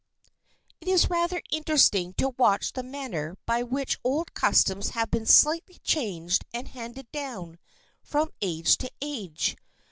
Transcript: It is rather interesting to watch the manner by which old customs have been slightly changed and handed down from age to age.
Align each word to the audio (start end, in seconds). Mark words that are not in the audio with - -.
It 0.79 0.87
is 0.87 1.11
rather 1.11 1.43
interesting 1.51 2.13
to 2.15 2.29
watch 2.35 2.73
the 2.73 2.81
manner 2.81 3.37
by 3.45 3.61
which 3.61 3.99
old 4.03 4.33
customs 4.33 4.89
have 4.97 5.11
been 5.11 5.27
slightly 5.27 5.77
changed 5.83 6.43
and 6.55 6.67
handed 6.69 7.11
down 7.11 7.59
from 8.01 8.31
age 8.41 8.77
to 8.77 8.89
age. 8.99 9.55